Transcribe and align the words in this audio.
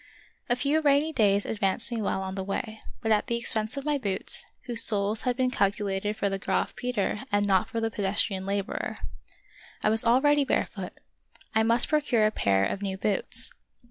A 0.49 0.55
few 0.55 0.81
rainy 0.81 1.13
days 1.13 1.45
advanced 1.45 1.91
me 1.91 2.01
well 2.01 2.23
on 2.23 2.33
the 2.33 2.43
way, 2.43 2.81
but 3.03 3.11
at 3.11 3.27
the 3.27 3.37
expense 3.37 3.77
of 3.77 3.85
my 3.85 3.99
boots, 3.99 4.47
whose 4.65 4.83
soles 4.83 5.21
had 5.21 5.37
been 5.37 5.51
calculated 5.51 6.17
for 6.17 6.27
the 6.27 6.39
Graf 6.39 6.75
Peter 6.75 7.23
and 7.31 7.45
not 7.45 7.69
for 7.69 7.79
the 7.79 7.91
pedestrian 7.91 8.43
laborer. 8.47 8.97
I 9.83 9.91
was 9.91 10.03
al 10.03 10.19
ready 10.19 10.43
barefoot; 10.43 10.93
I 11.53 11.61
must 11.61 11.87
procure 11.89 12.25
a 12.25 12.31
pair 12.31 12.65
of 12.65 12.81
new 12.81 12.97
boots. 12.97 13.53